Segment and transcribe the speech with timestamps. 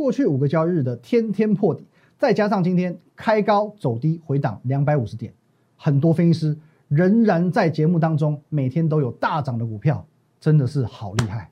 [0.00, 5.34] 过去五个交易日的天天破底，再加上今天开高走低回档两百五十点，
[5.76, 6.56] 很多分析师
[6.88, 10.06] 仍然在节目当中每天都有大涨的股票，
[10.40, 11.50] 真的是好厉害。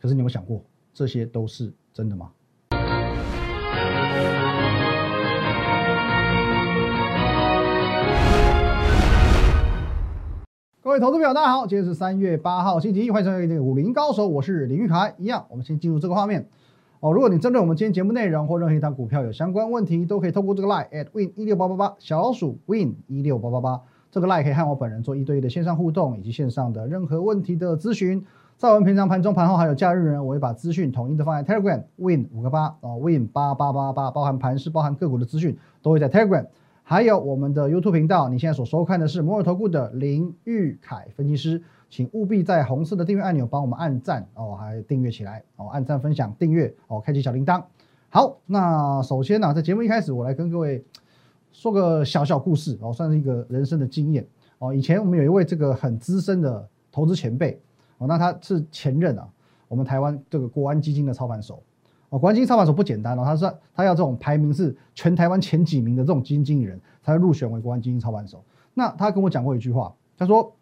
[0.00, 0.64] 可是你有有想过，
[0.94, 2.30] 这些都是真的吗？
[10.82, 15.14] 各位投资朋友，大家好，今天是三月八号星期一，欢迎收看这个武林高手，我是林玉凯。
[15.18, 16.48] 一样，我们先进入这个画面
[17.00, 17.12] 哦。
[17.12, 23.80] 如果你针对我们今天节目内容或任何一档股票有相关问题，都可以透过这个 line at win 一六八八八小老鼠 win 一六八八八
[24.10, 28.24] 这个 line 可以和我本人做一对一的线上互动，以及线上的任何问题的咨询。
[28.56, 36.46] 在我们平常盘中、盘后还有假日呢，我会把资讯统一的放在 Telegram win 五个八哦 win 八八八八，包含盘是、包含个股的资讯都会在 Telegram。
[36.90, 47.62] 还有我们的 YouTube 频道，你现在所收看的是摩尔投顾的林玉凯分析师，请务必在红色的订阅按钮帮我们按赞哦，还订阅起来哦，按赞、分享、订阅哦，开启小铃铛。
[48.08, 50.84] 好，那首先呢，在节目一开始，我来跟各位
[51.52, 54.26] 说个小小故事哦，算是一个人生的经验
[54.58, 54.74] 哦。
[54.74, 57.62] 以前我们有一位这个很资深的投资前辈
[57.98, 59.28] 哦，那他是前任啊，
[59.68, 61.62] 我们台湾这个国安基金的操盘手。
[62.10, 68.44] 哦，国安基金操盘手不简单哦，他说他要这种排名是全台湾前几名的这种基金经理人才会入选为国安基金操盘手。
[68.74, 70.52] 那他跟我讲过一句话，他说：“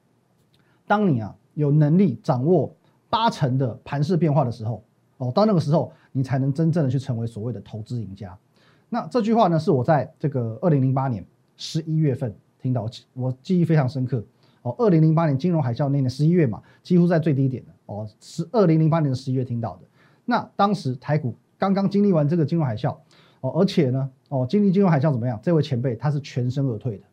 [0.86, 2.74] 当你啊有能力掌握
[3.10, 4.84] 八成的盘势变化的时候，
[5.16, 8.36] 哦，到那个时候你才能真正的去成为所谓的投资赢家。”
[8.90, 11.24] 那这句话呢，是我在这个二零零八年
[11.56, 14.22] 十一月份听到，我记忆非常深刻。
[14.62, 19.82] 哦，二零零八年金融海啸那年十一月嘛，几乎在最低点的哦，是二零零八年的十一月听到的。
[20.30, 22.94] 那当时台股刚刚经历完这个金融海啸，
[23.40, 25.40] 哦，而且呢，哦，经历金融海啸怎么样？
[25.42, 27.04] 这位前辈他是全身而退的，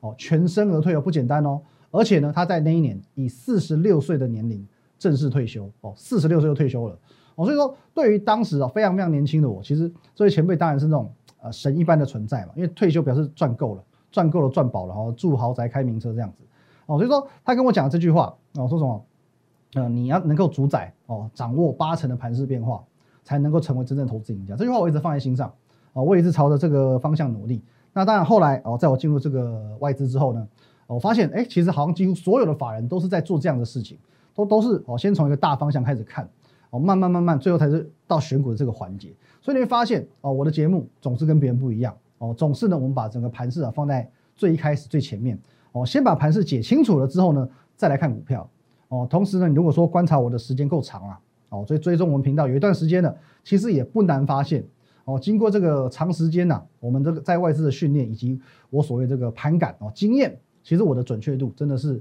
[0.00, 1.60] 哦，全身而退哦，不简单哦。
[1.90, 4.66] 而且呢，他在那一年以四十六岁的年龄
[4.98, 6.98] 正式退休，哦，四十六岁就退休了，
[7.34, 16.42] 哦，所以说对于当时啊非常非常年轻的我，其实这位前辈当然是那种呃神一般的存在嘛，因为退休表示赚够了，赚够了，赚饱了，哦，住豪宅，开名车这样子，
[16.86, 19.04] 哦，所以说他跟我讲这句话，哦，说什么？
[19.74, 22.82] 呃，你要能够主宰哦，掌握八成的盘势变化，
[23.24, 24.54] 才能够成为真正投资赢家。
[24.54, 25.52] 这句话我一直放在心上
[25.92, 27.62] 啊，我一直朝着这个方向努力。
[27.92, 30.46] 那当然后来哦，在我进入这个外资之后呢，
[30.86, 33.98] 我发现哎，其实好像几乎所有的法人都是在做这样的事情，
[34.34, 36.28] 都都是哦，先从一个大方向开始看
[36.70, 39.12] 哦，慢慢慢慢，最后才是到选股的这个环节。
[39.40, 45.38] 所以你会发现哦，我的节目总是跟别人不一样哦，总是呢，我们把整个盘势啊放在最一开始最前面
[45.72, 48.48] 哦，先把盘势解清楚了之后呢，再来看股票。
[48.94, 53.12] 哦，同时呢，你如果说观察我的时间够长啊，哦，所以追踪我们频道有一段时间了，
[53.42, 54.64] 其实也不难发现，
[55.04, 58.40] 哦，经过这个长时间呐，我们这个在外资的训练以及
[58.70, 62.00] 我所谓这个盘感哦经验，其实我的准确度真的是，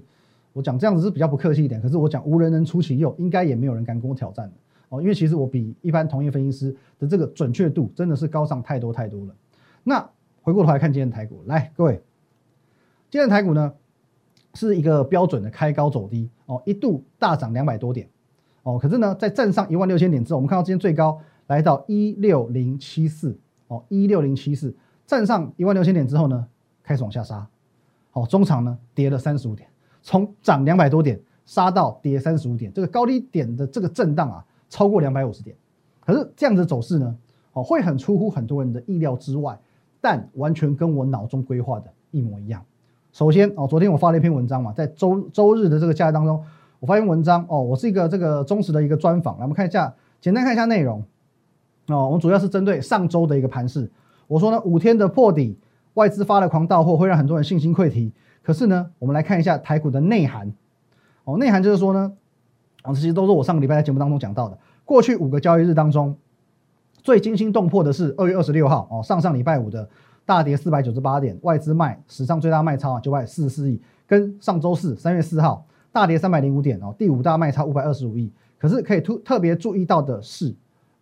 [0.52, 4.53] 我讲这样子是比较不客气一点，可是我讲无人能出其右，应该也没有人敢跟我挑战的
[4.90, 9.34] 哦，因为其实我比一般同业分析师的这个准确度真的是高上太多太多了。
[9.84, 10.08] 那
[10.44, 12.03] 回过头来看今天的台股，来各位，
[13.09, 13.74] 今天的台股呢？
[14.56, 18.08] 是一个标准的开高走低哦，一度大涨两百多点。
[18.64, 23.38] 哦，可是呢，在站上一万六千点之后，我们看到今天最高来到一六零七四。
[23.68, 24.75] 哦，一六零七四
[25.08, 26.46] 站上一万六千点之后呢，
[26.84, 27.47] 开始往下杀，
[28.12, 29.68] 哦，中场呢跌了三十五点，
[30.03, 35.56] 从涨两百多点杀到跌三十五点，这个高低点的这个震荡啊，超过两百五十点，
[36.02, 37.18] 可是这样子走势呢，
[37.53, 39.58] 哦，会很出乎很多人的意料之外，
[40.00, 42.64] 但完全跟我脑中规划的一模一样。
[43.13, 46.44] 首先哦，昨天我发了一篇文章嘛，在周周日的这个假日当中，
[46.79, 51.03] 我发一篇文章哦，我是一个这个忠实的一个专访，来我们看一下，简单看一下内容。
[51.88, 53.91] 哦，我们主要是针对上周的一个盘势，
[54.25, 55.56] 我说呢五天的破底，
[55.94, 60.52] 外资发了狂到货，会让很多人信心溃堤，可是呢，我们来看一下台股的内涵。
[61.25, 62.12] 哦，内涵就是说呢，
[62.84, 66.18] 哦，这些都是我上个礼拜在节目当中讲到的，过去五个交易日当中，
[67.03, 69.88] 最惊心动魄的是二月二十六号哦，上上礼拜五的。
[70.25, 78.31] 大跌四百九十八点，外资卖史上最大卖超啊九百四十四亿，跟上周四三月四号大跌三百零五点哦，第五大卖超五百二十五亿。
[78.57, 80.56] 可是可以突特别注意到的是，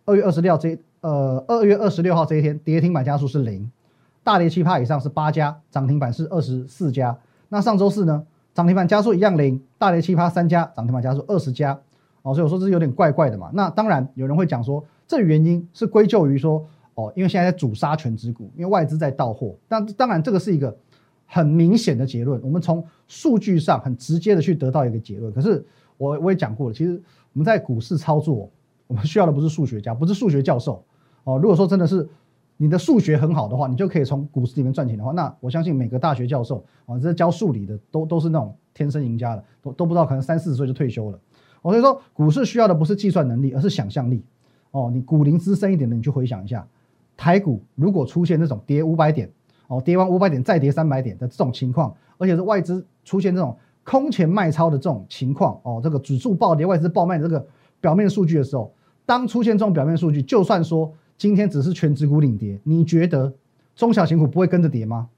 [0.04, 3.70] 二月二十六这呃二月二十六号这一天跌停板家数是零，
[4.24, 7.16] 大跌七趴以上是八家，涨停板是二十四家。
[7.48, 11.78] 那上周四呢，涨停板家数一样零，大跌七趴三家，涨停板家数二十家。
[12.22, 13.50] 哦，所以我说这是有点怪怪的嘛。
[13.54, 16.66] 那当然有人会讲说，这原因是归咎于说。
[16.94, 19.54] 哦，因为现在在主杀全指股，因为外资在到货。
[19.68, 20.76] 但当然，这个是一个
[21.26, 22.40] 很明显的结论。
[22.42, 25.32] 我们从数据上很直接的去得到一个结论。
[25.32, 25.64] 可是
[25.96, 26.92] 我我也讲过了，其实
[27.32, 28.50] 我们在股市操作，
[28.86, 30.84] 我们需要的不是数学家，不是数学教授。
[31.24, 32.06] 哦，如果说真的是
[32.56, 41.18] 你的数学很好的话，你就可以从股市里面赚钱的话，那我相信每个大学教授啊，这教数理的都都是那种天生赢家了，都都不知道可能三四十岁就退休了。
[41.62, 44.22] 我所以说，股市需要的不是计算能力，而是想象力。
[44.72, 46.66] 哦，你股龄资深一点的，你去回想一下，
[47.16, 49.30] 台股如果出现这种跌五百点，
[49.68, 57.46] 哦，跌完五百点再跌三百点的这种情况，而且是外资出现这种空前卖超的这种情况，哦，这个指数暴跌，外资暴卖的这个
[57.80, 58.72] 表面数据的时候，
[59.06, 63.32] 当出现这种表面数据，就算说今天只是全指股领跌，你觉得
[63.74, 65.08] 中小型股不会跟着跌吗？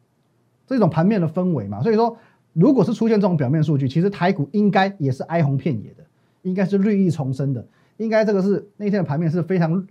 [0.67, 2.17] 这种盘面的氛围嘛，所以说，
[2.55, 6.03] 如果是出现这种表面数据，其实台股应该也是哀鸿遍野的，
[6.41, 7.67] 应该是绿意重生的，
[7.99, 9.87] 应该这个是那天的盘面是非常，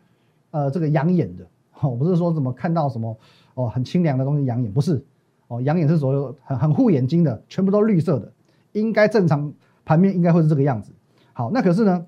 [0.50, 1.46] 呃，这个养眼的，
[1.83, 3.15] 哦，不是说怎么看到什么
[3.53, 5.06] 哦很清凉的东西养眼，不是，
[5.47, 8.31] 哦，养眼是所有很很护眼睛的，全部都绿色的，
[8.71, 9.53] 应该正常
[9.85, 10.91] 盘面应该会是这个样子。
[11.33, 12.06] 好，那可是呢，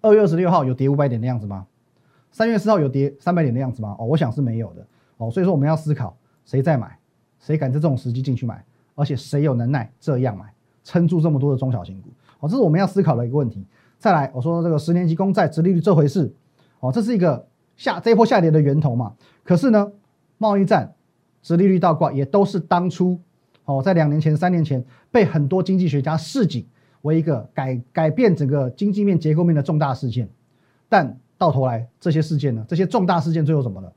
[0.00, 1.66] 二月二十六号有跌五百点的样子吗？
[2.30, 3.96] 三月四号有跌三百点的样子吗？
[3.98, 4.86] 哦，我想是没有的，
[5.18, 6.98] 哦，所以说我们要思考谁在买。
[7.38, 8.64] 谁敢在这种时机进去买？
[8.94, 10.44] 而且谁有能耐这样买，
[10.84, 12.08] 撑住这么多的中小型股？
[12.38, 13.66] 哦，这是我们要思考的一个问题。
[13.98, 16.32] 再来，我说这个十年期公债殖利率这回事，
[16.78, 17.44] 哦，这是一个
[17.82, 19.14] 下这一波下跌的源头嘛？
[19.42, 19.90] 可是呢，
[20.38, 20.94] 贸易战
[21.42, 23.18] 殖利率倒挂也都是当初
[23.64, 26.64] 哦，在两年前、三年前被很多经济学家示警
[27.02, 30.28] 为一个改改变整个经济面结构面的重大事件。
[30.88, 33.92] 但到头来，这些事件呢，这些重大事件最后怎么了？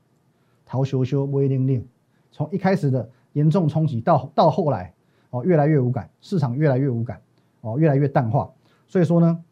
[0.64, 1.86] 逃修修威令令，
[2.32, 3.08] 从一开始的。
[3.32, 4.94] 严重冲击到到后来，
[5.28, 7.20] 哦，越来越无感，市场越来越无感，
[7.60, 8.50] 哦，越来越淡化。
[8.88, 9.44] 所以说呢，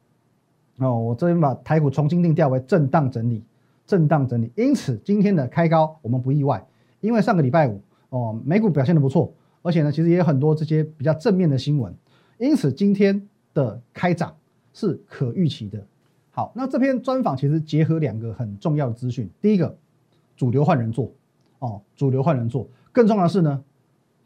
[0.79, 3.45] 哦，我这边把台股重新定调为震荡整理，
[3.87, 4.51] 震荡整理。
[4.57, 6.65] 因此今天的开高我们不意外，
[7.01, 9.33] 因为上个礼拜五，哦，美股表现的不错，
[9.63, 11.95] 而且呢，其实也有很多这些比较正面的新闻，
[12.39, 14.35] 因此今天的开涨
[14.73, 15.85] 是可预期的。
[16.31, 19.77] 好，那这篇专访其实结合两个很重要的资讯，第一个，
[20.37, 21.13] 主流换人做，
[21.61, 23.63] 哦，主流换人做，更重要的是呢。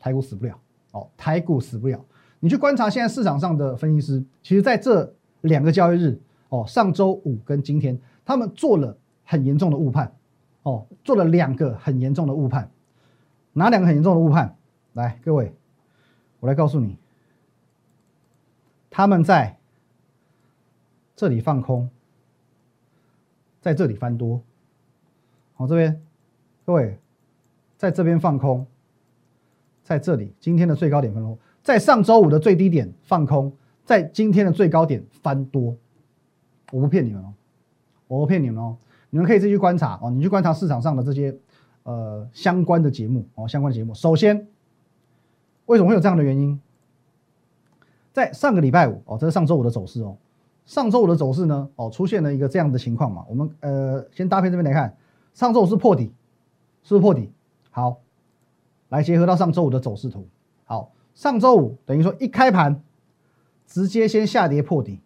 [0.00, 0.56] 台股死不了
[0.93, 2.00] 哦，台股死不了。
[2.38, 6.16] 你去观察现在市场上的分析师，其实在这两个交易日
[6.50, 8.96] 哦，上周五跟今天，他们做了
[9.31, 10.11] 很严重的误判
[10.63, 12.71] 哦，做了两个很严重的误判。
[13.53, 14.57] 哪两个很严重的误判？
[14.95, 15.53] 来，各位，
[16.41, 16.97] 我来告诉你，
[18.89, 19.59] 他们在
[21.15, 21.91] 这里放空，
[23.61, 24.41] 在这里翻多。
[25.57, 26.01] 好，这边
[26.65, 26.99] 各位
[27.77, 28.67] 在这边放空。
[29.83, 33.53] 在这里，今天的最高点分空，在上周五的最低点放空，
[33.85, 35.77] 在今天的最高点翻多，
[36.73, 37.35] 我不骗你们哦，
[38.07, 38.77] 我不骗你们哦，
[39.10, 41.37] 你们可以自己去观察哦，你去观察市场上的这些
[41.82, 43.94] 呃相关的节目哦，相关的节目。
[43.94, 44.46] 首先，
[45.66, 46.60] 为什么会有这样的原因？
[48.12, 50.16] 在上个礼拜五哦，这是上周五的走势哦，
[50.66, 54.96] 上周五的走势呢哦，出现了一个这样的情况嘛，我们呃先搭配这边来看，
[55.34, 56.12] 上周五是破底，
[56.82, 57.31] 是不是破底？
[57.70, 58.00] 好。
[58.90, 60.26] 来结合到上周五的走势图，
[60.64, 62.82] 好，上周五等于说一开盘
[63.66, 64.99] 直接先下跌破底，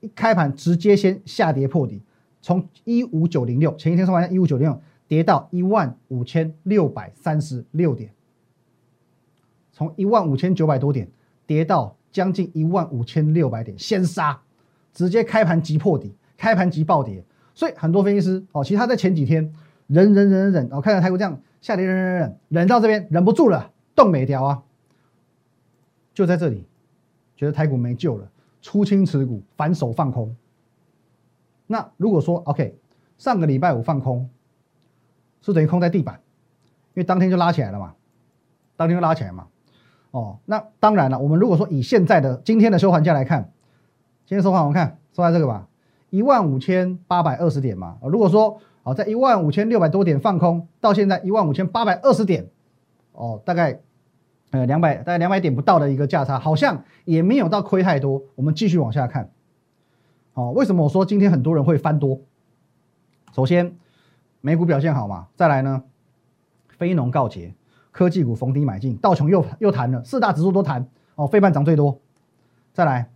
[0.00, 2.02] 一开盘直接先下跌破底，
[2.40, 8.12] 从一五九零六前一天收盘一五九零六跌到一万五千六百三十六点，
[9.72, 11.08] 从一万五千九百多点
[11.46, 14.40] 跌到将近一万五千六百点，先杀，
[14.92, 17.24] 直接开盘即破底，开盘即暴跌，
[17.54, 19.52] 所以很多分析师哦，其实他在前几天
[19.86, 21.40] 忍忍忍忍忍，哦，看到台股这样。
[21.60, 24.62] 下跌忍忍忍忍到这边忍不住了，动没掉啊！
[26.14, 26.64] 就在这里，
[27.34, 28.30] 觉得台股没救了，
[28.62, 30.36] 出清持股，反手放空。
[31.68, 32.76] 那如果说 OK，
[33.18, 34.28] 上个礼拜五放空，
[35.40, 36.20] 是等于空在地板，
[36.94, 37.94] 因为当天就拉起来了嘛，
[38.76, 39.46] 当天就拉起来嘛。
[40.10, 43.52] 哦，那当然了，我们如果说以现在的今天的收盘价来看，
[44.26, 45.68] 今天收盘我们看收在这个吧，
[46.10, 47.98] 一万五千八百二十点嘛。
[48.02, 52.48] 如果说好，在一万五千六百多点放空，到现在一万五千八百二十点，
[53.12, 53.80] 哦，大概
[54.50, 58.22] 呃两百，大概两百点不到的一个价差，好像也没有到亏太多。
[58.34, 59.30] 我们继续往下看，
[60.38, 62.20] 哦，为什么我说今天很多人会翻多？
[63.32, 63.76] 首先，
[64.40, 65.82] 美股表现好嘛，再来呢，
[66.68, 67.52] 非农告捷，
[67.90, 71.98] 科技股逢低买进，道琼又又弹了，四大指数都弹，哦，费半涨最多。
[72.72, 73.10] 再来，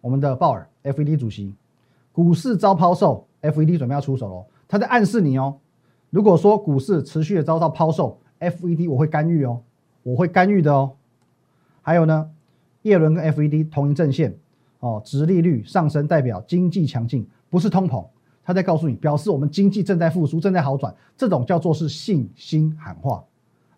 [0.00, 1.54] 我们的鲍尔 FED 主席，
[2.10, 3.28] 股市遭抛售。
[3.40, 5.58] FED 准备要出手喽，他在暗示你哦。
[6.08, 9.62] 如果说股市持续的遭到抛售，FED 我会干预哦，
[10.02, 10.96] 我会干预的哦。
[11.82, 12.30] 还有呢，
[12.80, 14.38] 叶伦跟 FED 同一阵线
[14.84, 18.04] 哦，直利率上升代表经济强劲，不是通膨。
[18.44, 23.24] 他在告诉你，表示我们经济正在复苏，正在好转，这种叫做是信心喊话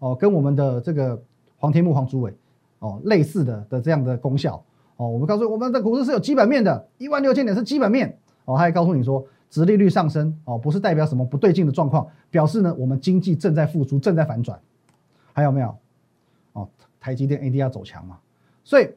[0.01, 1.23] 哦，跟我们的这个
[1.59, 2.35] 黄天木、黄竹伟
[2.81, 4.61] 哦类似的的这样的功效
[4.97, 5.09] 哦。
[5.09, 9.25] 我们告诉我们的股市是有基本面的，一万六千点是基本面哦，他还告诉你说。
[9.49, 14.61] 殖利率上升哦，不是代表什么不对劲的状况，表示呢我们经济正在复苏，正在反转。
[15.33, 15.73] 还有没有？
[16.53, 18.19] 哦，台积电 ADR 走强嘛，
[18.65, 18.91] 所以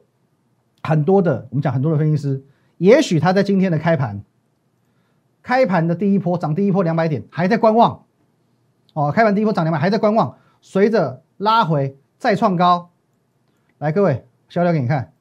[0.82, 2.44] 很多的我们讲很多的分析师，
[2.78, 4.22] 也许他在今天的开盘
[5.42, 8.04] 开盘的第一波涨第一波两百点，还在观望。
[8.92, 10.36] 哦，开盘第一波涨两百，还在观望。
[10.60, 12.90] 随着拉回再创高，
[13.78, 15.12] 来各位，消掉给你看。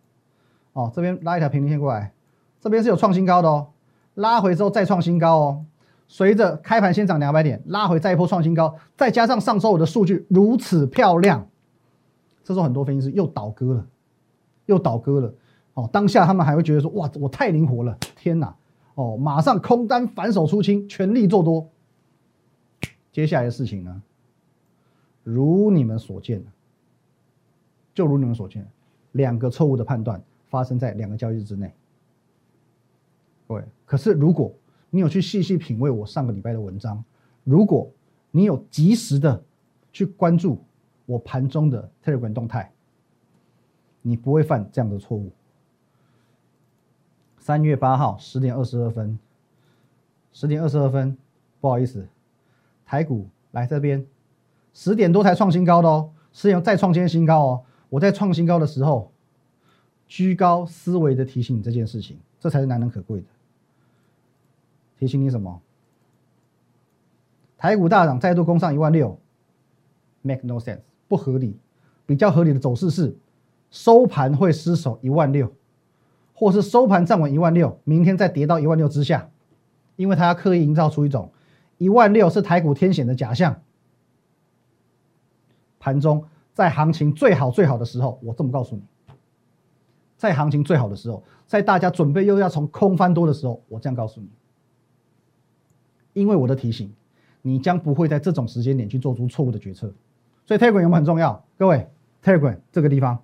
[0.73, 2.11] 哦，这边拉一条平均线过来，
[2.59, 3.67] 这边是有创新高的哦。
[4.15, 5.65] 拉回之后再创新高哦。
[6.07, 11.47] 随着开盘先涨两百点，拉回再一波创新高，再加上上周五的数据如此漂亮，
[12.43, 13.85] 这时候很多分析师又倒戈了，
[14.65, 15.33] 又倒戈了。
[15.79, 18.53] 哦，当下他们还会觉得说：哇，我太灵活了，天哪！
[18.95, 21.69] 哦，马上空单反手出清，全力做多。
[23.13, 24.01] 接下来的事情呢，
[25.23, 26.43] 如你们所见，
[27.93, 28.67] 就如你们所见，
[29.13, 31.73] 两个错误的判断发生在两个交易日之内。
[33.47, 34.53] 各位，可是如果
[34.89, 37.01] 你有去细细品味我上个礼拜的文章，
[37.45, 37.89] 如果
[38.31, 39.41] 你有及时的
[39.93, 40.59] 去关注
[41.05, 42.69] 我盘中的 Telegram 动态，
[44.01, 45.31] 你不会犯这样的错误。
[47.49, 49.17] 三月八号十点二十二分，
[50.31, 51.17] 十点二十二分，
[51.59, 52.07] 不好意思，
[52.85, 54.05] 台股来这边，
[54.71, 57.61] 十点多才创新高的哦，十点再创新新高哦。
[57.89, 59.11] 我在创新高的时候，
[60.07, 63.25] 居高思维的提醒你这件事情，这才是难能可贵的。
[64.99, 65.59] 提醒你什么？
[67.57, 69.17] 台股大涨再度攻上一万六
[70.21, 71.57] ，make no sense，不合理。
[72.05, 73.17] 比较合理的走势是，
[73.71, 75.51] 收盘会失守一万六。
[76.39, 79.29] 或是收盘站稳一万六，明天再跌到一万六之下，
[79.97, 81.33] 因为他要刻意营造出一种
[81.77, 83.61] 一万六是台股天险的假象。
[85.81, 88.81] 盘中在行情最好最好的时候，我这么告诉你，
[90.15, 94.29] 在行情最好的时候，在大家准备又要从空翻多的时候，我这样告诉你，
[96.13, 96.89] 因为我的提醒，
[97.41, 99.93] 你将不会在这种时间点去做出错误的决策。
[100.45, 101.43] 所以 Telegram 有没有很重要？
[101.57, 101.85] 各位
[102.23, 103.19] ，Telegram 这个地方。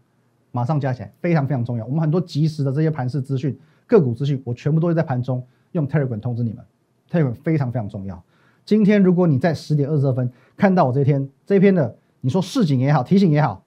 [0.55, 1.85] 马上加起来，非常非常重要。
[1.85, 6.63] 我们很多及时的这些盘势资讯、个股资讯，我全部都会在盘中用 Telegram 通知你们。
[7.11, 8.23] Telegram 非常非常重要。
[8.63, 13.65] 今天如果你在十点二十二分看到我这篇这篇的，你说市警也好，提醒也好，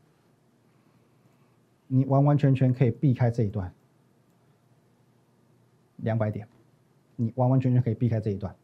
[1.88, 3.70] 你完完全全可以避开这一段
[5.96, 6.48] 两百点，
[7.16, 8.54] 你完完全全可以避开这一段。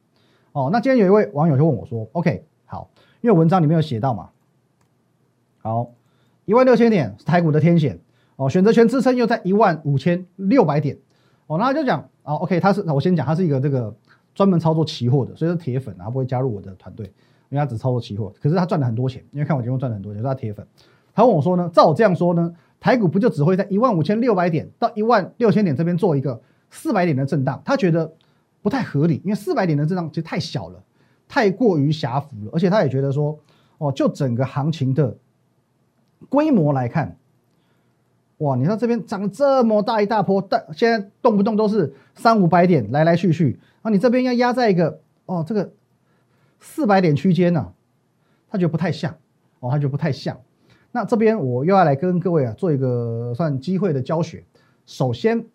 [0.52, 2.88] 哦，那今天有一位网友就问我说：“OK，好，
[3.20, 4.30] 因为文章里面有写到嘛，
[5.58, 5.92] 好，
[6.46, 8.00] 一万六千点是台股的天险。”
[8.36, 10.98] 哦，选择权支撑又在一万五千六百点，
[11.46, 13.94] 哦，那就讲啊，OK，他是我先讲，他是一个这个
[14.34, 17.06] 专门操作期货的，所以是铁粉，他不会加入我的团队，
[17.48, 20.66] 因为他只操作期货，可是他赚了很多钱，因为看我节目赚了很多钱，他铁粉。
[21.14, 27.62] 他问我说呢，照我这样说呢，台股不就只会在一万五千六百点到一万六千点这边做一个四百点的震荡？
[27.64, 28.12] 他觉得
[28.62, 30.82] 不太合理，因为四百点的震荡其实太小了，
[31.28, 33.38] 太过于狭幅了，而且他也觉得说，
[33.78, 35.16] 哦，就整个行情的
[36.28, 37.16] 规模来看。
[38.38, 38.56] 哇！
[38.56, 45.72] 你看这边涨这么大一大波，但现在动不动都是三五百点来来去去，啊，你这边要压在一个哦这个
[46.58, 47.72] 四百点区间呢，
[48.50, 49.14] 他觉得不太像
[49.60, 50.36] 哦，他觉得不太像。
[50.90, 54.44] 那这边我又要来跟各位啊做一个算机会的教学。
[54.84, 55.46] 首先，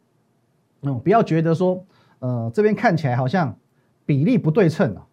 [0.82, 1.86] 嗯，不要觉得说
[2.20, 3.58] 呃这边看起来好像
[4.06, 5.06] 比例不对称啊，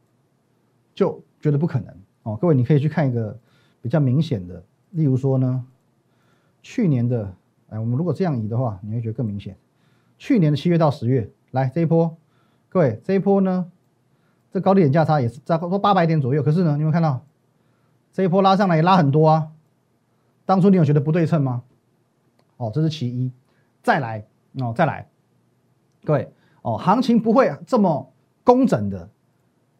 [0.94, 1.92] 就觉得不可能
[2.22, 2.38] 哦。
[2.40, 3.36] 各位你可以去看一个
[3.82, 5.66] 比较明显的，例如说呢，
[6.62, 7.34] 去年的。
[7.78, 9.56] 我们如果这样移的话，你会觉得更明显。
[10.18, 12.16] 去年的七月到十月，来这一波，
[12.68, 13.70] 各位这一波呢，
[14.52, 16.42] 这高低点价差也是在说八百点左右。
[16.42, 17.24] 可是呢，你有看到
[18.12, 19.48] 这一波拉上来也拉很多啊。
[20.44, 21.62] 当初你有觉得不对称吗？
[22.56, 23.30] 哦，这是其一。
[23.82, 25.08] 再来哦，再来，
[26.04, 29.08] 各位哦，行情不会这么工整的，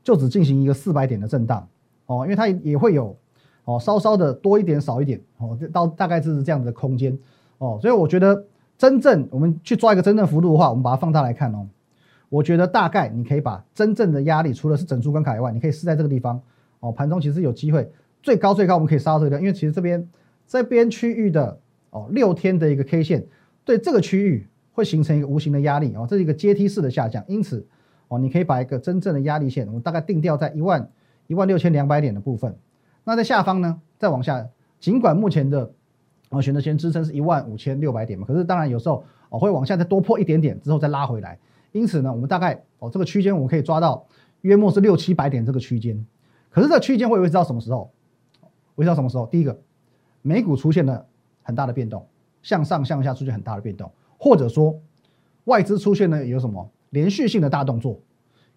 [0.02, 1.66] 就只进行一个四百点的震荡
[2.06, 3.16] 哦，因为它也会有
[3.64, 7.18] 哦稍稍的多一点少一点哦，到大概就是这样子的空间。
[7.58, 8.44] 哦，所以我觉得
[8.76, 11.66] 真正我们去抓一个真正幅度的话，我们把它放大来看哦。
[12.28, 16.40] 我觉得大概你可以把真正的压力，除了是整数关卡以外，你可以试在这个地方
[16.80, 16.90] 哦。
[16.90, 17.88] 盘中其实有机会，
[18.20, 20.08] 最高最高我们可以杀到这个地方，因为其实这边
[20.46, 21.58] 这边区域的
[21.90, 23.24] 哦六天的一个 K 线
[23.64, 27.24] 对这个区域会形成一个无形的压力哦，这是一个阶梯式的下降。
[27.28, 27.64] 因此
[28.08, 30.90] 哦，你可以把一个真正的压力线，我们大概定调在一万
[31.28, 32.56] 一万六千两百点的部分。
[33.04, 34.48] 那在下方呢，再往下，
[34.80, 35.70] 尽管目前的
[36.28, 41.38] 然后选择权支撑是一万五千六百点嘛，可是当然有时候哦会往下再多破一点点之后再拉回来，
[41.72, 44.06] 因此呢，我们大概哦这个区间我们可以抓到
[44.40, 46.04] 约莫是六七百点这个区间，
[46.50, 47.90] 可是这个区间会维持到什么时候？
[48.74, 49.26] 维持到什么时候？
[49.26, 49.58] 第一个，
[50.22, 51.06] 美股出现了
[51.42, 52.06] 很大的变动，
[52.42, 54.78] 向上向下出现很大的变动，或者说
[55.44, 58.00] 外资出现了有什么连续性的大动作，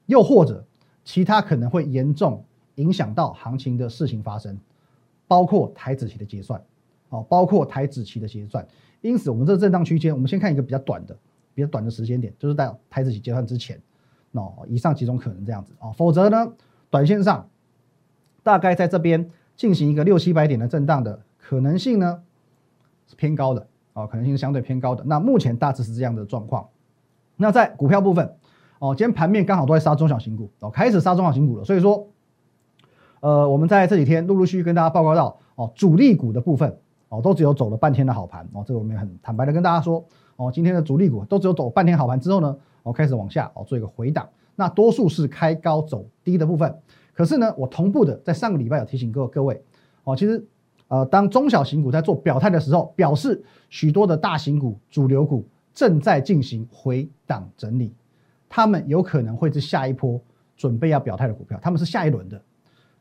[0.08, 0.66] 又或者
[1.04, 2.44] 其他可能会严重
[2.76, 4.60] 影响到行情的事情发生，
[5.28, 6.62] 包括台子期的结算。
[7.10, 8.68] 哦，包括台指期的结算，
[9.02, 11.18] 因此我们这个震荡区间，我们先看一个比较短的、
[11.54, 13.80] 比较短的时间点，就是在台指期结算之前。
[14.34, 16.54] 哦，以上几种可能这样子啊，否则呢，
[16.92, 17.50] 短线上
[18.44, 22.22] 大概在这边进行一个六七百点的震荡的可能性呢
[23.08, 25.04] 是偏高的哦，可能性相对偏高的。
[25.04, 26.70] 那目前大致是这样的状况。
[27.38, 28.36] 那在股票部分
[28.78, 32.08] 哦，今天盘面刚好都在杀中小型股哦，开始杀中小型股了，所以说，
[33.22, 36.78] 呃，我们在这几天陆陆续续跟大家报告到哦，主力股的部分
[37.10, 40.04] 哦，都只有走了半天的好盘哦，这个我们很坦白的跟大家说
[40.38, 42.58] 哦，今天的主力股都只有走半天好盘之后呢。
[42.82, 46.74] 我开始往下哦，做一个回档，那多数是开高走低的部分。
[47.14, 49.62] 可是呢，我同步的在上个礼拜有提醒各各位
[50.06, 50.44] 哦，其实
[50.88, 57.94] 呃，当中小型股在做表态的时候，表示许多的大型股、主流股正在进行回档整理，
[58.48, 60.20] 他们有可能会是下一波
[60.56, 62.42] 准备要表态的股票，他们是下一轮的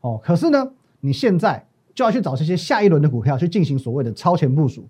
[0.00, 0.20] 哦。
[0.22, 1.64] 可是呢，你现在
[1.98, 4.88] 就要去找这些下一轮的股票去进行所谓的超前部署。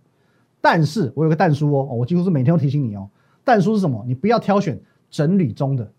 [0.60, 3.08] 但是我有个弹书哦，我几乎是每天都提醒你哦。
[3.42, 4.04] 但书是什么？
[4.06, 5.90] 你不要挑选整理中的，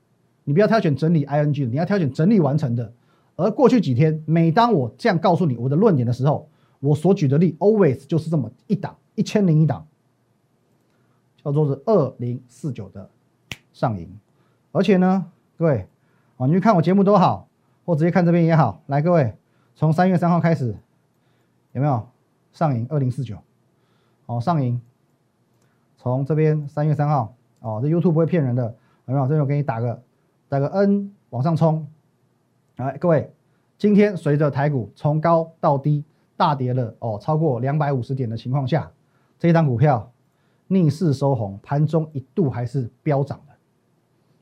[0.44, 2.94] 你不要挑选整理 ing，你要挑选整理完成的。
[3.36, 6.48] 而过去几天，每当我这样告诉你我的论点的时候，
[6.80, 9.88] 我所举的例 always 就是这么一档一千零一档，
[11.44, 13.10] 叫做是二零四九的
[13.74, 14.08] 上影。
[14.72, 15.26] 而且呢，
[15.58, 15.88] 各位
[16.38, 17.48] 啊，你去看我节目都好，
[17.84, 19.34] 或直接看这边也好，来各位，
[19.74, 20.76] 从三月三号开始
[21.72, 22.08] 有没有
[22.52, 23.38] 上影二零四九？
[24.26, 24.82] 好，上影
[25.98, 27.36] 从这边三月三号。
[27.62, 28.74] 哦，这 YouTube 不会骗人的，
[29.06, 29.28] 有没有？
[29.28, 30.02] 这我给你打个
[30.48, 31.86] 打个 N 往上冲，
[32.78, 33.34] 来，各位，
[33.78, 36.06] 今天随着台股从高到低
[36.38, 38.90] 大跌了哦，超过两百五十点的情况下，
[39.38, 40.10] 这一张股票
[40.68, 43.54] 逆势收红，盘中一度还是飙涨的，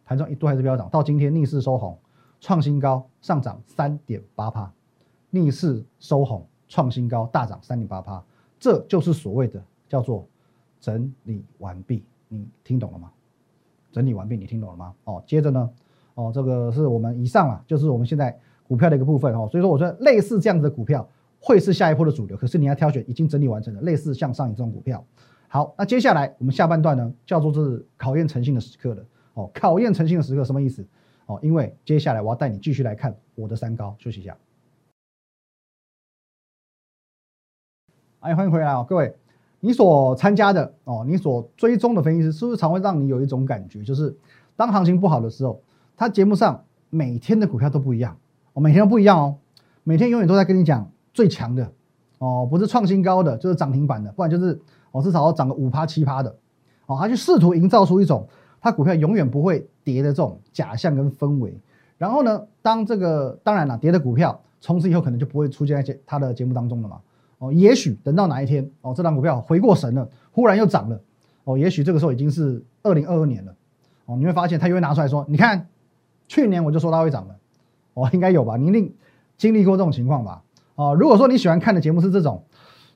[0.06, 1.98] 盘中一度还是飙涨，到今天逆势收红，
[2.40, 4.72] 创新高，上涨三点八帕，
[5.32, 8.24] 逆势收红，创新高，大涨三点八帕，
[8.60, 10.28] 这就是所谓的叫做
[10.80, 12.04] 整理完毕。
[12.28, 13.12] 你听懂了吗？
[13.92, 14.94] 整理完毕，你听懂了吗？
[15.06, 15.70] 哦，接着呢，
[16.16, 19.48] 哦，这个是我们以上啊，就是我们现在股票的一个部分哦。
[19.50, 21.08] 所以说，我说类似这样子的股票
[21.40, 25.04] 会是下一波的主流，可是你要挑选已经整理完成的，类似像上影这种股票。
[25.48, 29.06] 好，那接下来我们下半段呢，叫做是考验诚信的时刻了。
[29.36, 30.86] 哦，考验诚信的时刻什么意思？
[31.28, 33.96] 哦，因为接下来我要带你继续来看我的三高。
[33.98, 34.36] 休息一下。
[38.28, 39.16] 哎，欢迎回来哦，各位。
[39.62, 44.14] 你所参加的哦，你所追踪的分析师，是不是常会让你有一种感觉，就是
[44.58, 45.62] 当行情不好的时候，
[45.96, 48.18] 他节目上每天的股票都不一样，
[48.52, 49.38] 哦，每天都不一样哦，
[49.86, 51.72] 每天永远都在跟你讲最强的，
[52.18, 54.60] 哦，不是创新高的，就是涨停板的，不然就是
[54.92, 56.36] 哦至少要涨个五趴七趴的，
[56.86, 58.28] 哦，他去试图营造出一种
[58.60, 61.58] 他股票永远不会跌的这种假象跟氛围，
[61.98, 67.00] 然后呢，当这个当然了，跌的股票从此以后可能就不会出现在他的节目当中了嘛。
[67.40, 71.00] 哦，也许等到哪一天哦，这档股票回过神了，忽然又涨了，
[71.44, 73.56] 哦，也许这个时候已经是二零二二年了，
[74.06, 75.68] 哦，你会发现他又会拿出来说，你看，
[76.28, 77.36] 去年我就说它会涨了，
[77.94, 78.58] 哦，应该有吧？
[78.58, 78.92] 你一定
[79.38, 80.42] 经历过这种情况吧？
[80.76, 82.44] 哦，如果说你喜欢看的节目是这种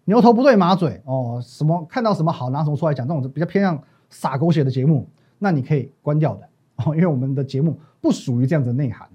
[0.06, 9.08] 牛头不对马嘴，哦，什么看到什么好拿什么出来讲，这种比较偏向撒狗血的节目，那你可以关掉的，哦，因为我们的节目不属于这样的内涵，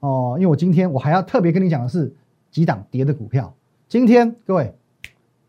[0.00, 2.12] 哦，因为我今天我还要特别跟你讲的是
[2.50, 3.54] 几档跌的股票。
[3.92, 4.74] 今天各位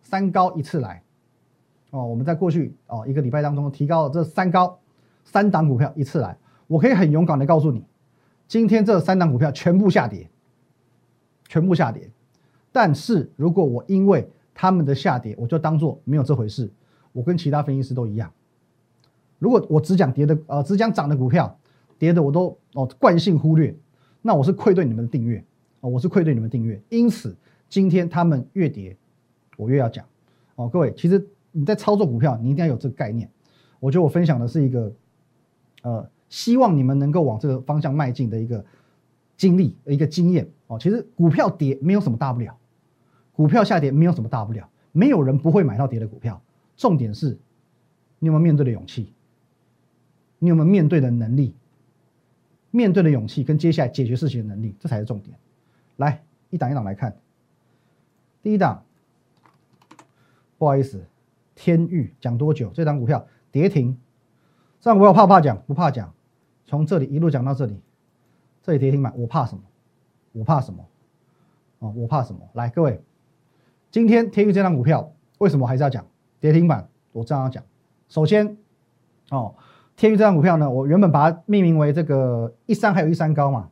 [0.01, 1.01] 三高一次来
[1.91, 4.82] 哦，我们在过去哦一个礼拜当中提高了这三高
[5.23, 7.86] 三档股票一次来，我可以很勇敢的告诉你，
[8.45, 10.29] 今天这三档股票全部下跌，
[11.47, 12.12] 全部下跌。
[12.73, 16.69] 但是如果我因为他们的下跌，我就当做没有这回事，
[17.13, 18.29] 我跟其他分析师都一样。
[19.39, 21.58] 如果我只讲跌的呃只讲涨的股票，
[21.97, 23.73] 跌的我都哦惯性忽略，
[24.21, 25.41] 那我是愧对你们的订阅
[25.79, 27.34] 哦，我是愧对你们订阅，因此。
[27.73, 28.95] 今天他们越跌，
[29.57, 30.05] 我越要讲
[30.53, 33.27] 哦，各位，其实你在操作股票，你一定要有这个概念。
[33.79, 34.93] 我觉得我分享的是一个，
[35.81, 38.63] 呃，希望你们能够往这个方向迈进的一个
[39.36, 40.77] 经历、一个经验哦。
[40.77, 42.55] 其实股票跌没有什么大不了，
[43.31, 46.39] 股票下跌没有什么大不了，没有人不会买到跌的股票。
[46.77, 47.39] 重点是，
[48.19, 49.12] 你有没有面对的勇气？
[50.38, 51.55] 你有没有面对的能力？
[52.69, 55.36] 面对的勇气跟接下来解决事情的能力，这才是重点。
[55.95, 57.17] 来，一档一档来看。
[58.43, 58.84] 第一档，
[60.58, 61.06] 不好意思，
[61.56, 62.69] 天域讲多久？
[62.73, 63.97] 这档股票跌停，
[64.82, 65.63] 这档股票怕不怕讲？
[65.65, 66.13] 不怕讲，
[66.65, 67.79] 从这里一路讲到这里，
[68.62, 69.63] 这里跌停板，我怕什么？
[70.34, 70.86] 我怕什么？
[71.79, 72.41] 哦，我怕什么？
[72.51, 73.01] 来，各位，
[73.89, 76.06] 今天天域这档股票为什么还是要讲
[76.41, 76.89] 跌停板？
[77.13, 77.63] 我这样讲，
[78.10, 78.58] 首先，
[79.29, 79.56] 哦，
[79.95, 83.69] 天域这档股票呢，我原本把它命名为这个一山还有一山高嘛，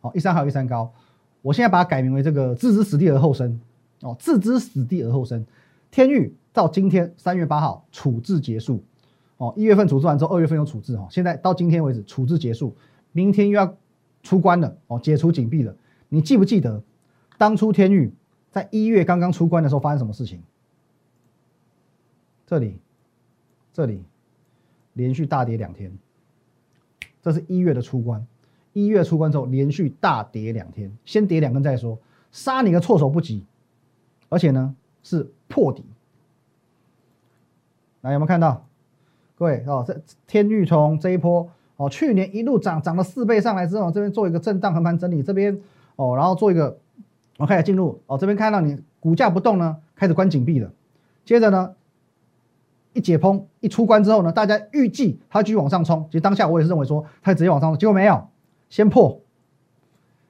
[0.00, 0.90] 哦，一山还有一山高，
[1.42, 3.60] 我现在把它改名为这个置之死地而后生。
[4.06, 5.44] 哦，置之死地而后生，
[5.90, 8.82] 天域到今天三月八号处置结束，
[9.36, 12.76] 哦，一月份处置完之后，二月份有处置哈，现在到今天为止处置结束，
[13.10, 13.76] 明天又要
[14.22, 15.76] 出关了哦，解除警闭了。
[16.08, 16.82] 你记不记得
[17.36, 18.14] 当初天域
[18.52, 20.40] 在一月刚刚出关的时候发生什么事情？
[22.46, 22.78] 这里，
[23.72, 24.04] 这里
[24.92, 25.92] 连续大跌两天，
[27.20, 28.24] 这是一月的出关。
[28.72, 31.98] 一月出关之后，连续大跌两天，先跌两根再说，
[32.30, 33.42] 杀你个措手不及，
[34.28, 35.84] 而且呢是破底。
[38.00, 38.66] 来有没有看到？
[39.36, 45.60] 各位哦，这天域从这一波哦，去年一路涨涨了四倍上来之后，这边做一个震荡横盘整理，这边
[45.96, 46.78] 哦，然后做一个，
[47.38, 50.70] 我开始进入哦，这边看到你股价不动呢，开始关紧闭了，
[51.24, 51.74] 接着呢。
[52.92, 56.06] 一解封一出关之后呢，大家预计它继续往上冲。
[56.06, 58.26] 其实当下我也是认为说它直接往上冲，结果没有，
[58.70, 59.20] 先破，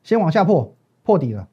[0.02, 1.46] 先往下破，破底了。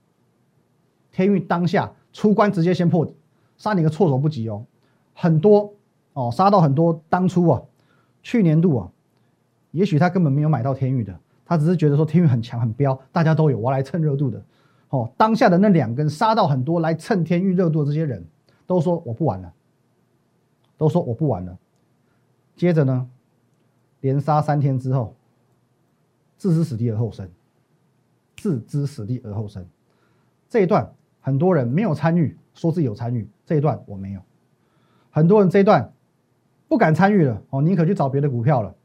[1.11, 3.13] 天域当下出关直接先破底，
[3.57, 4.65] 杀你个措手不及哦。
[5.13, 5.73] 很多
[6.13, 7.61] 哦，杀到很多当初啊，
[8.21, 8.91] 去年度啊，
[9.71, 14.41] 也许他根本没有买到天域的，他只是觉得说天域很强很彪，大家都有，我来蹭热度的。
[14.89, 18.23] 哦，当下的那两根杀到很多来蹭天域热度的这些人
[18.65, 19.51] 都说我不玩了。
[20.75, 21.57] 都说我不玩了，
[22.55, 23.07] 接着呢，
[24.01, 25.15] 连杀三天之后，
[26.37, 27.29] 置之死地而后生，
[28.35, 29.65] 置之死地而后生。
[30.49, 30.93] 这一段
[31.23, 34.21] 很多人没有参与，说自己有参与，这一段我没有。
[35.09, 35.93] 很多人这一段
[36.67, 38.75] 不敢参与了，哦，宁可去找别的股票了。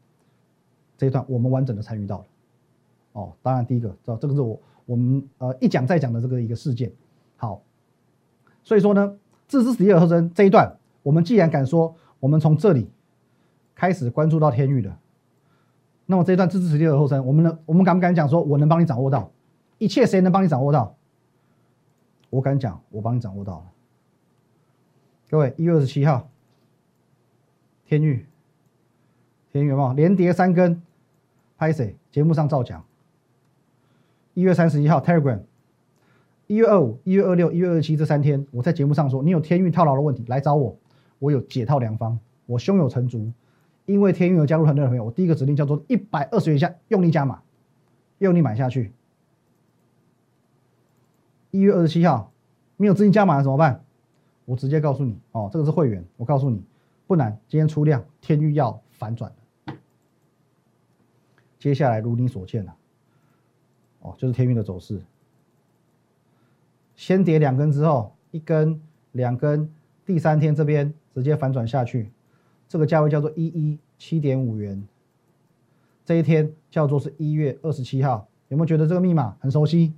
[0.97, 2.25] 这一段我们完整的参与到了。
[3.15, 6.93] 哦，当然第一个，这这个是我我们呃一讲再讲的这个一个事件。
[7.37, 7.61] 好，
[8.63, 9.17] 所以说呢，
[9.49, 10.77] 自知死地而后生这一段。
[11.03, 12.91] 我们既然敢说，我们从这里
[13.75, 14.95] 开始关注到天域的，
[16.05, 19.33] 那么这一段自知死地而后生，我们能，我们敢不敢讲说，我能帮你掌握到
[19.79, 20.05] 一切？
[20.05, 20.95] 谁能帮你掌握到？
[22.31, 23.65] 我敢讲，我帮你掌握到了。
[25.31, 26.29] 各位，一月二十七号，
[27.87, 28.27] 天域，
[29.53, 30.83] 天域有连跌三根，
[31.57, 31.97] 拍谁？
[32.11, 32.85] 节目上照讲。
[34.35, 35.41] 一月三十一号，Telegram。
[36.47, 40.75] 一月二五、一月二六、一月二七这三天，我在节目上说，你有天域套牢的问题，来找我。
[41.19, 43.31] 我有解套良方，我胸有成竹。
[43.85, 47.43] 因为天域有加入团队的朋友，我第一个指令叫做一百二十元以下用力加码，
[48.19, 48.93] 用力买下去。
[51.59, 52.33] 一月二十七号
[52.77, 53.85] 没有资金加码怎么办？
[54.45, 56.63] 我直接告诉你哦，这个是会员，我告诉你
[57.09, 59.33] 不难，今天出量，天运要反转。
[61.59, 62.77] 接下来如你所见了，
[64.03, 65.03] 哦，就是天运的走势，
[66.95, 69.69] 先跌两根之后，一根、两根。
[70.07, 72.13] 第三天这边直接反转下去，
[72.69, 74.87] 这个价位叫做一一七点五元。
[76.05, 79.93] 这一天叫做是一月二十七号，有没有觉得这个密码很熟悉？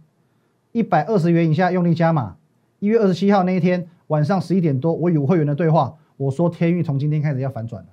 [0.73, 2.37] 一百二十元以下用力加码。
[2.79, 7.89] 一月二十七号那一天晚上十一点多，我与会员的对话，我说天域从今天开始要反转了，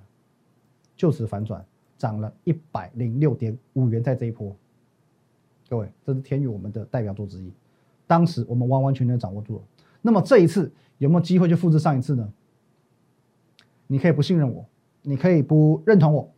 [0.96, 1.64] 就此反转，
[1.96, 4.56] 涨了一百零六点五元在这一波。
[5.68, 7.52] 各位，这是天域我们的代表作之一，
[8.06, 9.62] 当时我们完完全全掌握住了。
[10.02, 10.72] 那么这一次。
[10.98, 12.28] 有没有机会去复制上一次呢？
[13.86, 14.66] 你可以不信任我，
[15.02, 16.28] 你可以不认同我，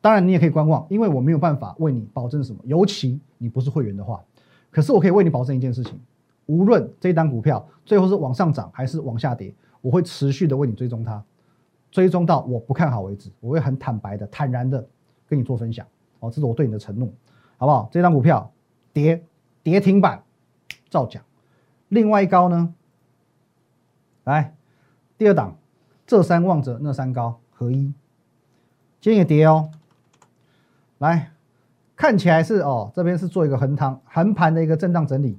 [0.00, 4.24] 当然你也可以观望，因为我没有办法为你保证什么，尤其你不是会员的话。
[4.72, 6.00] 可是我可以为你保证一件事情：
[6.46, 11.22] 无论这一单股票最后是往上涨还是往下跌，我会持续的为你追踪它，
[11.90, 13.30] 追踪到我不看好为止。
[13.38, 14.84] 我会很坦白的、坦然的
[15.28, 15.86] 跟你做分享。
[16.20, 17.08] 哦，这是我对你的承诺，
[17.58, 17.88] 好不好？
[17.92, 18.50] 这张股票
[18.92, 19.22] 跌
[19.62, 20.24] 跌停板
[20.88, 21.22] 照讲，
[21.88, 22.74] 另外一高呢？
[24.24, 24.54] 来，
[25.18, 25.56] 第二档，
[26.06, 27.92] 这山望着那山高合一，
[29.00, 29.70] 今天也跌哦。
[30.98, 31.32] 来，
[32.02, 35.38] 看起来是哦，这边是做一个横汤横盘的一个震荡整理。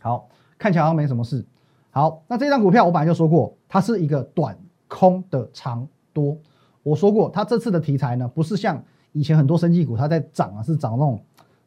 [0.00, 1.44] 好，看起来好像没什么事。
[1.90, 4.56] 好，那这张股票我本来就说过，它是一个短
[4.88, 6.34] 空的长多。
[6.82, 11.20] 我说过，它这次的题材呢，不是像以前很多生技股它在涨啊，是涨那种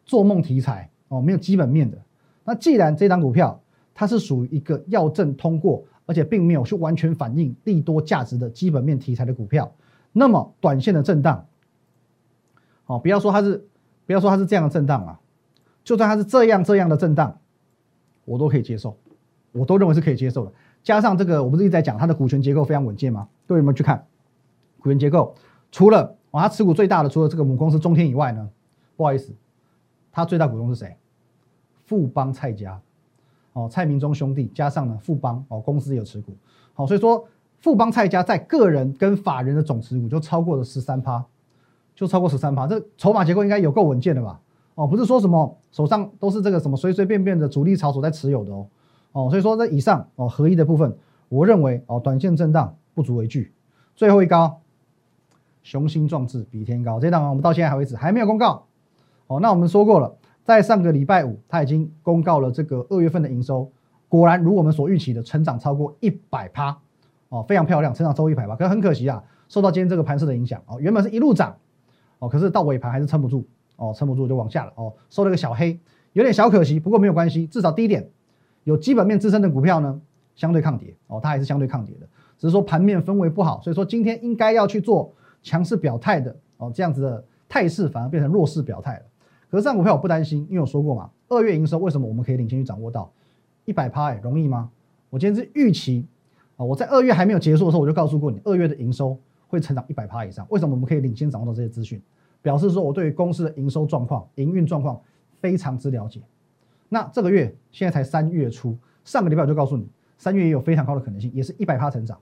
[0.08, 1.96] 做梦题材哦，没有基本面的。
[2.44, 3.62] 那既然这张股票
[3.94, 5.84] 它是属于一个要证通过。
[6.08, 9.72] 而且并没有去完全反映利多价值的基本面题材的股票，
[10.12, 11.46] 那么短线的震荡，
[12.88, 13.64] 哦，不要说它是，
[14.10, 15.20] 不要说它是这样的震荡啊，
[15.84, 17.38] 就算它是这样这样的震荡，
[18.26, 18.98] 我都可以接受，
[19.52, 20.52] 我都认为是可以接受的。
[20.82, 23.30] 加上这个，我不是一直在讲它的股权结构非常稳健吗？
[23.46, 24.08] 各位有没有去看
[24.80, 25.36] 股权结构？
[25.72, 28.50] 除了哦，它持股最大的除了这个母公司中天以外呢，
[28.98, 29.32] 不好意思，
[30.12, 30.98] 它最大股东是谁？
[31.86, 32.82] 富邦蔡家。
[33.54, 36.34] 哦，蔡明忠兄弟加上呢富邦哦，公司有持股，
[36.74, 37.28] 好，所以说
[37.60, 41.24] 富邦蔡家在个人跟法人的总持股就超过了十三趴，
[42.00, 44.40] 就超过十三趴，这筹码结构应该有够稳健的吧？
[44.76, 48.68] 哦，不是说什么手上都是这个什么随随便便的主力炒手在持有的哦，
[49.12, 53.52] 哦，所以说这以上哦合一的部分，我认为哦短线震荡不足为惧，
[53.98, 54.62] 最后一高
[55.62, 58.64] 雄心壮志比天高，这档我们到现在还为止还没有公告，
[59.28, 63.70] 哦，那我们说过了，在上个礼拜五，它已经公告了这个二月份的营收，
[64.08, 66.78] 果然如我们所预期的，成长超过一百趴，
[67.28, 68.56] 哦，非常漂亮，成长超过一百趴。
[68.56, 71.58] 可是很可惜啊，受到今天这个盘势的影响，哦，原本是一路涨，
[72.20, 73.46] 哦，可是到尾盘还是撑不住，
[73.78, 75.80] 哦，撑不住就往下了，哦，收了个小黑，
[76.14, 78.08] 有点小可惜，不过没有关系，至少第一点，
[78.64, 80.00] 有基本面支撑的股票呢，
[80.36, 82.08] 相对抗跌，哦，它还是相对抗跌的。
[82.38, 89.04] 只是说盘面氛围不好，所以说今天应该要去做强势表态的哦，这样子的态势反而变成弱势表态了。
[89.50, 93.12] 可是上股票我不担心，因为我说过嘛，二月营收为什么我们可以领先去掌握到
[93.66, 94.12] 一百趴？
[94.12, 94.70] 哎，容易吗？
[95.10, 96.06] 我今天是预期
[96.56, 99.18] 啊，我在二月还没有结束的时候，我就告诉过你，二月的营收
[99.50, 100.48] 会成长一百趴以上。
[100.50, 102.02] 为什么我们可以领先掌握到这些资讯？
[102.42, 105.02] 表示说我对于公司的营收状况、营运状况
[105.42, 106.22] 非常之了解。
[106.88, 109.86] 那这个月现在才三月初，上个礼拜我就告诉你，
[110.18, 112.18] 三月也有非常高的可能性，也是一百趴成长。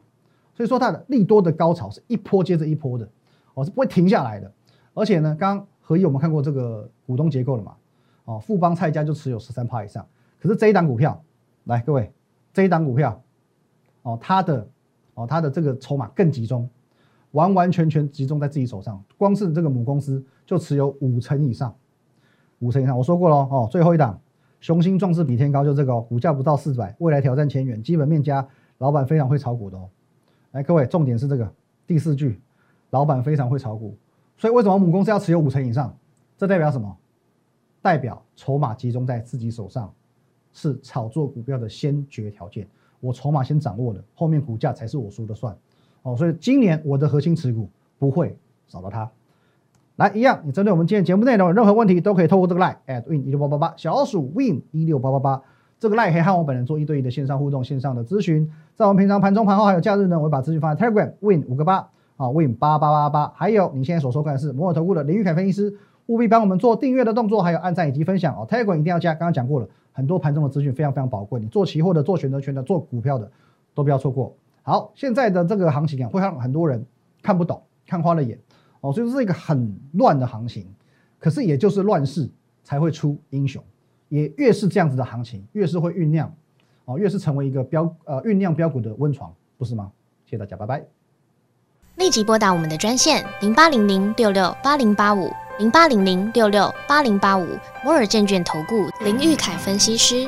[0.55, 3.07] 所以说它的利多的高潮是一波接着一波的，
[3.53, 4.51] 哦是不会停下来的。
[4.95, 7.75] 而且呢，刚刚合一我们看过这个股东结构了嘛？
[8.25, 10.03] 哦，富邦蔡家就持有十三趴以上。
[10.39, 11.23] 可是这一档股票，
[11.65, 12.11] 来各位，
[12.51, 13.21] 这一档股票，
[14.01, 14.67] 哦它的
[15.13, 16.67] 哦它的这个筹码更集中，
[17.31, 19.03] 完完全全集中在自己手上。
[19.17, 21.75] 光是这个母公司就持有五成以上，
[22.59, 22.97] 五成以上。
[22.97, 24.19] 我说过了哦，最后一档
[24.59, 29.89] 雄心壮志比天高，就这个股价不到四百，未来挑战千元，基本面加，老板非常会炒股的哦。
[30.51, 31.53] 来，各位，重点是这个
[31.85, 32.41] 第四句，
[32.89, 33.97] 老板非常会炒股，
[34.37, 35.95] 所以为什么母公司要持有五成以上？
[36.37, 36.97] 这代表什么？
[37.81, 39.93] 代表筹码集中在自己手上，
[40.53, 42.67] 是炒作股票的先决条件。
[42.99, 45.55] 我筹码先掌握了，后面股价才是我说的算。
[46.07, 49.11] 哦，所以今年我的核心持股不会少了它。
[49.97, 55.41] 来，一样，你针对我们今天节目内容有任何问题，都可以透过这个 line at win 一六八八八，小鼠 win 一六八八八。
[55.79, 58.49] 这个 line 可以和我本人做一对一的线上互动、线上的咨询。
[58.73, 63.33] 在我们平常盘中、盘后还有假日呢，我会把资讯放在 Telegram Win 五个八啊，Win 八八八八。
[63.35, 68.47] 还有你现在所收看的是摩尔投顾的林玉凯分析师，务必帮我们做订阅的动作，还有按赞以及分享哦。
[68.47, 73.29] Telegram 一定要加，刚刚讲过了，很多盘中的资讯非常非常宝贵，你做期货的、做选择权的、做股票的
[73.75, 74.33] 都不要错过。
[74.67, 76.85] 好，现在的这个行情啊，会让很多人
[77.23, 78.37] 看不懂、看花了眼
[78.81, 80.67] 哦，所以是一个很乱的行情。
[81.17, 82.29] 可是也就是乱世
[82.65, 83.63] 才会出英雄。
[84.09, 86.35] 也越是这样子的行情，越是会酝酿，
[86.83, 89.89] 哦，越是成为一个标呃酝酿标股的温床，不是吗？
[90.25, 90.83] 谢谢大家，拜拜。
[91.95, 97.47] 立即拨打我们的专线零八零零六六八零八五零八零零六六八零八五
[97.85, 98.75] 摩尔证券投顾
[99.05, 100.27] 林玉凯分析师。